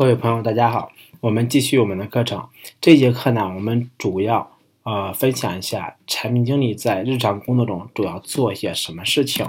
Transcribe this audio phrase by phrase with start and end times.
[0.00, 2.48] 各位朋友，大家好，我们继续我们的课程。
[2.80, 4.50] 这节课呢，我们主要
[4.82, 9.46] 呃分享一下产品经理在日常工作中主要做一些什么事情。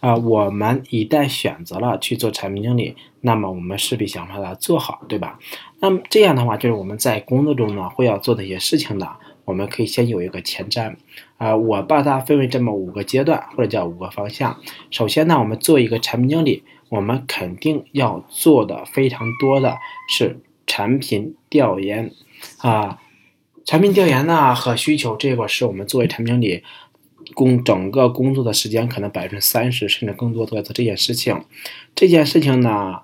[0.00, 5.38] 啊，我们一旦选择了去做产品经理，那么我们势必想把它做好，对吧？
[5.80, 9.06] 那么这样的话，就是我们在工作中呢会要做的一些事情的，
[9.44, 10.96] 我们可以先有一个前瞻。
[11.36, 14.58] 啊，我把它分为这么五个阶段，或者叫五个方向。
[14.90, 16.62] 首先呢，我们做一个产品经理。
[16.92, 19.78] 我们肯定要做的非常多的
[20.10, 22.12] 是产品调研
[22.58, 23.00] 啊，
[23.64, 26.62] 产品调研呢和需求这块是我们作为产品经理
[27.32, 31.42] 工整个工作的时间可能百分之三十甚至更多都在做这件事情。
[31.94, 33.00] 这件事情呢。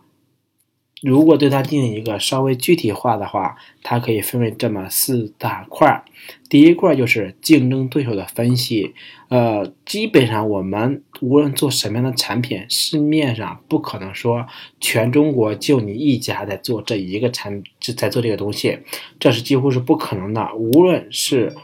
[1.01, 6.05] 如果对它进行一个稍微具体化的话，它可以分为这么四大块儿。
[6.49, 8.95] 第一块就是竞争对手的分析。
[9.29, 14.47] 呃，基本上我们无论做什么样的产品，市面上不可能说
[14.81, 18.79] 全中国就你一家在做这一个产，就在做这个东西，
[19.21, 20.53] 这是几乎是不可能的。
[20.55, 21.55] 无论是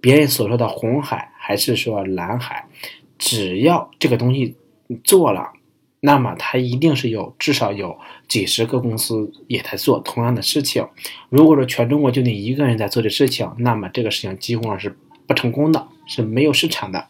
[0.00, 2.66] 别人所说的红海，还是说蓝海，
[3.18, 4.56] 只要这个东西
[5.04, 5.52] 做了。
[6.02, 10.86] 那么它一定是有至少有几十个公司也在做同样的事情。
[11.28, 17.08] 如果说全中国就你一个人在做这事情，那么这个事情几乎上是不成功的，是没有市场的。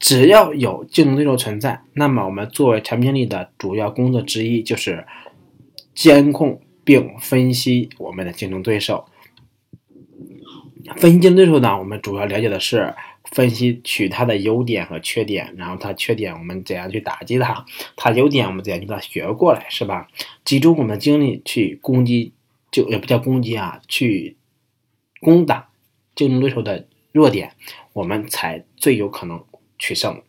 [0.00, 5.06] 只要有竞争对手存在，那么我们作为产品经理的主要工作之一就是
[5.94, 9.04] 监控并分析我们的竞争对手。
[10.96, 12.94] 分析竞争对手呢，我们主要了解的是。
[13.32, 17.64] 分析取它的优点和缺点，然后它缺点我们怎样去打击它，
[17.96, 20.08] 它优点我们怎样去把它学过来，是吧？
[20.44, 22.32] 集中我们的精力去攻击，
[22.70, 24.36] 就也不叫攻击啊，去
[25.20, 25.68] 攻打
[26.14, 27.52] 竞争对手的弱点，
[27.92, 29.44] 我们才最有可能
[29.78, 30.22] 取胜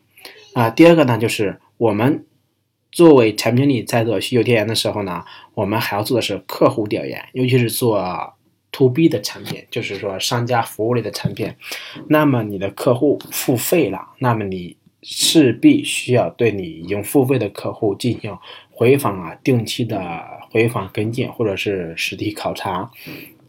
[0.54, 0.70] 啊。
[0.70, 2.26] 第二个呢，就是我们
[2.92, 8.36] 作为产品经理在做需求调研的时候呢，我们还要做的是客户调研，尤其是做。
[8.72, 11.54] To B 的产品，就是说商家服务类的产品，
[12.08, 18.38] 那么你的客户付费了，那么你势必需要对你已经付费的客户进行
[18.70, 22.90] 回访啊，定期的回访跟进，或者是实地考察，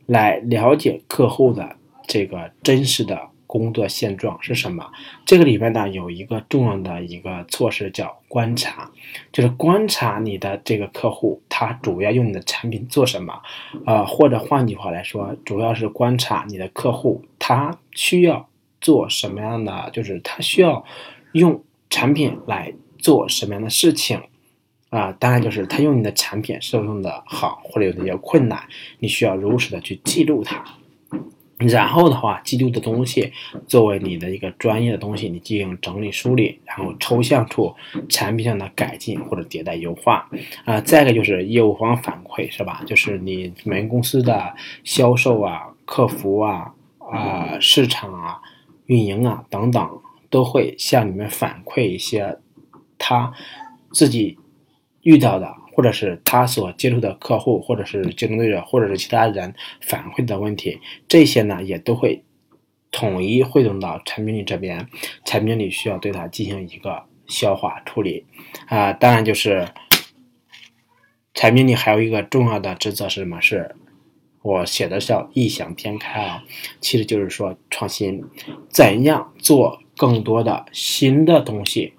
[0.06, 3.31] 来了解客户的这个真实的。
[3.50, 4.88] 工作现状是什么？
[5.27, 8.88] 这个里面呢有一个重要的一个措施叫观察，
[9.33, 13.43] 就是观察你的这个客户，他主要用你的产品做什么？
[13.84, 18.49] 呃，或者换句话来说，主要是观察你的客户，他需要
[18.81, 20.84] 做什么样的，就是他需要
[21.32, 24.22] 用产品来做什么样的事情
[24.91, 25.11] 啊？
[25.19, 28.62] 当然就是他用你的产品是用的好，或者有哪些困难，
[29.00, 30.65] 你需要如实的去记录它。
[31.69, 33.32] 然后的话，记录的东西
[33.66, 37.75] 作为你的一个专业的东西，你进行整理梳理，然后抽象出
[38.09, 40.28] 产品上的改进或者迭代优化。
[40.65, 42.82] 啊，再一个就是业务方反馈，是吧？
[42.87, 44.54] 就是你们公司的
[44.84, 48.41] 销售啊、客服啊、啊市场啊、
[48.87, 49.88] 运营啊等等，
[50.31, 52.38] 都会向你们反馈一些
[52.97, 53.32] 他
[53.93, 54.38] 自己
[55.03, 55.59] 遇到的。
[55.72, 62.22] 或者是他所接触的客户，或者是竞争对手，或者是其他人反馈的问题，这些呢也都会
[62.91, 64.88] 统一汇总到产品经理这边，
[65.25, 68.26] 产品经理需要对它进行一个消化处理
[68.66, 68.92] 啊。
[68.92, 69.69] 当然，就是
[71.34, 73.41] 产品经理还有一个重要的职责是什么？
[73.41, 73.75] 是
[74.42, 76.42] 我写的叫异想天开啊，
[76.81, 78.25] 其实就是说创新，
[78.69, 81.92] 怎样做更多的新的东西。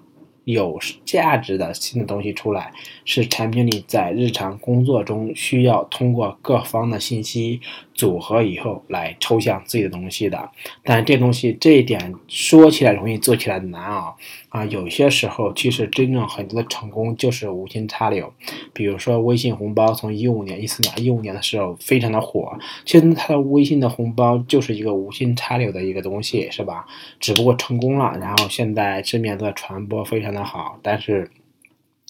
[0.44, 2.72] 有价值的新的东西出来，
[3.04, 7.60] 是产品经理在日常工作中需要通过各方的信息
[7.94, 10.50] 组合以后来抽象自己的东西的。
[10.82, 14.12] 但这东西这一点说起来容易，做起来难啊
[14.48, 14.64] 啊！
[14.64, 18.32] 有些时候其实真正很多的成功就是无心插柳。
[18.72, 26.84] 比如说微信红包，从一五年、一四年、一五年的时候非常的火，其实它的微信的红包就是一个无心插柳的一个东西，是吧？
[27.20, 30.32] 只不过成功了，然后现在知名度的传播非常。
[30.32, 31.30] 的好，但是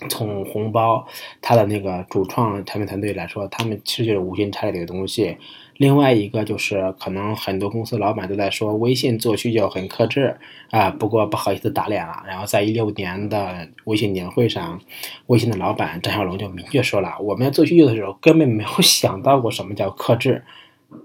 [0.08, 1.06] 从红包
[1.40, 5.36] 它的那个主创产品团队来说，他们其实就是无心插柳的东西。
[5.76, 10.36] 另外一个就是，可能很多公司老板都在说微信做需求很克制
[10.70, 12.22] 啊，不过不好意思打脸了。
[12.26, 14.80] 然后在一六年的微信年会上，
[15.26, 20.44] 微信的老板张小龙就明确说了，我们要做需求的时候根本没有 想到过什么叫克制，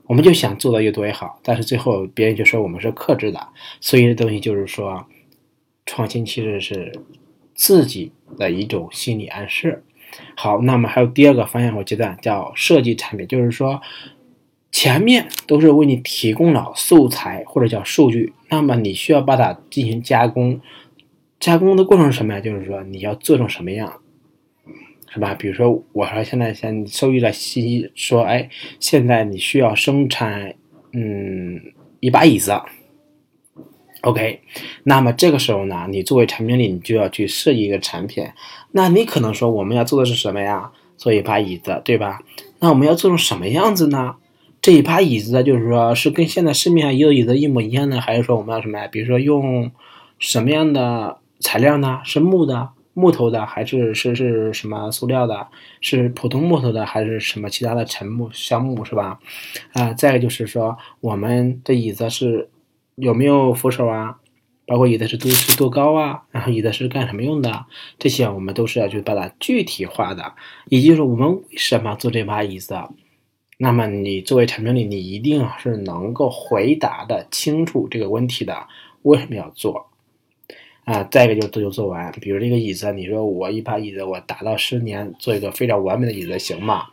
[0.06, 1.39] 我们就想做的越多越好。
[1.44, 3.48] 但是最后别人就说我们是克制的，
[3.80, 5.06] 所以这东西就是说。
[5.89, 6.92] 创新其实是
[7.57, 9.83] 自己的一种心理暗示。
[10.38, 13.81] 好，那么还有第二个方向或阶段叫设计产品，就是说
[14.71, 20.62] 前面都是为你提供了素材或者叫数据，那么你需要把它进行加工。
[21.39, 22.39] 加工的过程是什么呀？
[22.39, 24.01] 就是说你要做成什么样，
[25.13, 25.36] 是吧？
[25.36, 28.50] 比如说，我说现在先收集了信息说，哎，
[28.80, 30.56] 现在你需要生产，
[30.94, 31.62] 嗯，
[32.00, 32.60] 一把椅子。
[34.02, 34.42] OK，
[34.84, 38.26] 那么这个时候呢，你作为产品经理，你就要去设计一个产品。
[38.72, 40.72] 那你可能说，我们要做的是什么呀？
[40.98, 42.22] 做一把椅子，对吧？
[42.60, 44.16] 那我们要做成什么样子呢？
[44.62, 48.88] 这一把椅子呢，就是说是跟现在市面上有椅子一模一样的，还是说我们要什么呀？
[48.88, 49.72] 比如说用
[50.20, 52.02] 什么样的材料呢？
[52.04, 55.48] 是木的、木头的，还是是是什么塑料的？
[55.82, 59.20] 是普通木头的，还是什么其他的沉木、橡木，是吧？
[59.74, 62.50] 啊，再一个就是说，我们的椅子是
[62.98, 64.18] 有没有扶手啊？
[64.66, 66.24] 包括椅子是多是多高啊？
[66.32, 67.68] 然后椅子是干什么用的？
[68.00, 70.34] 这些我们都是要去把它具体化的，
[70.66, 72.76] 也就是我们为什么做这把椅子？
[73.60, 78.68] 那么你作为产品经理，你一定是能够回答的清楚这个问题的，
[79.04, 79.92] 为什么要做？
[80.86, 82.12] 啊，再一个就是这就做完。
[82.20, 86.88] 比如这个椅子，你说我一把椅子我打到十年做一个非常完美的椅子行吗？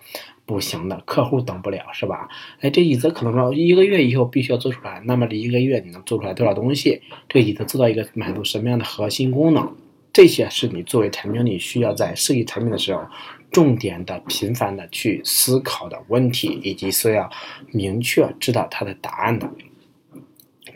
[0.46, 2.28] 不行的，客户等不了是吧？
[2.60, 7.00] 哎，这椅子可能说一个月以后必须要做出来，那么这一个月你能做出来多少东西？
[7.28, 9.72] 这个椅子做到一个满足什么样的核心功能？
[10.12, 13.02] 这些是你作为产品经理需要在设计产品的时候，
[13.50, 17.28] 重点的、频繁的去思考的问题，以及是要
[17.72, 19.50] 明确知道它的答案的。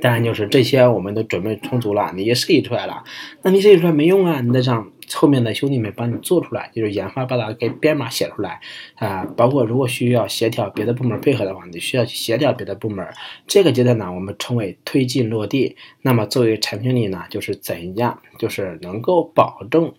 [0.00, 3.04] 当然，就是这些我们都准备充足了，你也设计出来了，
[3.42, 8.60] 那你设计出来没用啊，你得让后面的兄弟们帮你做出来，就是研发把它给编码写出来
[8.96, 9.24] 啊。
[9.36, 13.06] 包括如果需要协调别的部门配合的话，你需要去协调别的部门。
[13.46, 15.76] 这个阶段呢，我们称为推进落地。
[16.02, 19.92] 那么作为产品经理呢，就是怎样，就是能够保证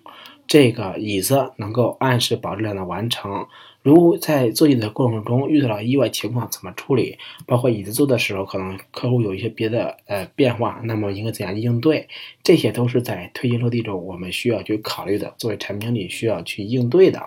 [0.49, 3.45] 这个椅子能够按时保质量的完成。
[3.83, 7.19] 如在做椅子的过程中遇到了意外情况，怎么处理？
[7.45, 12.07] 包括椅子做的时候，可能客户有一些别的呃变化，那么应该怎样应对？
[12.41, 17.21] 这些都是在推进落地中我们需要去考虑的，作为产品经理需要去应对的。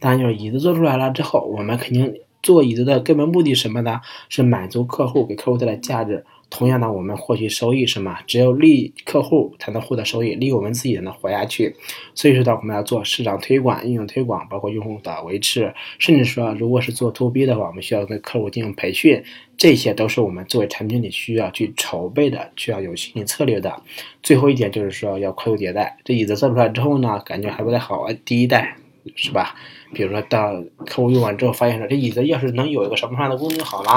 [0.00, 4.00] 当然，就是椅子做出来了之后，我们肯定做椅子的根本目的什么呢？
[4.30, 6.24] 是满足客户，给客户带来价值。
[6.54, 8.14] 同样呢，我们获取收益什么？
[8.26, 11.74] 只有利客户才能获得收益，利我们自己才能活下去。
[12.14, 19.24] 所以说呢，我们要做市场推广、应用推广，包括用户的维持，甚至说，如果是做 to B 的话，我们需要跟客户进行培训，
[19.56, 23.82] 这些都是我们作为产品经理需要去筹备的，需要有心理策略的。
[24.22, 25.96] 最后一点就是说，要快速迭代。
[26.04, 28.76] 这椅子做出来之后呢，感觉还不太好，第一代。
[29.16, 29.54] 是吧？
[29.92, 33.96] 比如说到客户用完之后，发现说这椅子要是能有一个什么样的功能好了，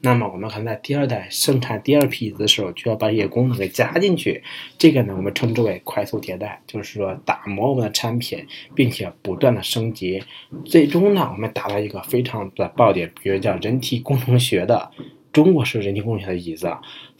[0.00, 4.42] 那么我们可能在第二代生产第二批椅子的时候，就要把这些功能给加进去。
[4.78, 8.44] 这个呢，我们称之为快速迭代，就是说打磨我们的产品，
[8.74, 10.22] 并且不断的升级，
[10.64, 14.90] 最终呢，我们达到一个非常的爆点，比如叫人体工程学的
[15.32, 16.74] 中国式人体工程学的椅子，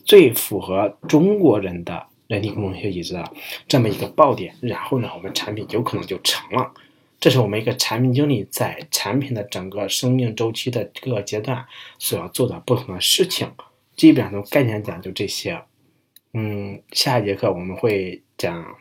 [0.04, 3.24] 最符合中国人的人体工程学椅子的
[3.68, 6.72] 这么一个爆点，然后呢，我们产品有可能就成了。
[7.26, 11.66] 这是我们一个产品经理在产品的整个生命周期的各个阶段
[11.98, 13.50] 所要做的不同的事情，
[13.96, 15.60] 基本上从概念讲就这些。
[16.34, 18.76] 嗯，下一节课我们会讲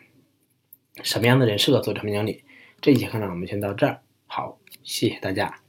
[1.02, 2.44] 什么样的人适合做产品经理。
[2.82, 4.02] 这一节课呢，我们先到这儿。
[4.28, 5.65] 好，谢谢大家。